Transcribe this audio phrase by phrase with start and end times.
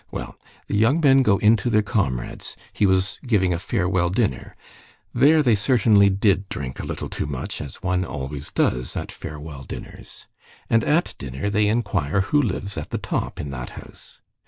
[0.09, 0.35] Well,
[0.65, 4.55] the young men go in to their comrade's; he was giving a farewell dinner.
[5.13, 9.61] There they certainly did drink a little too much, as one always does at farewell
[9.61, 10.25] dinners.
[10.71, 14.21] And at dinner they inquire who lives at the top in that house.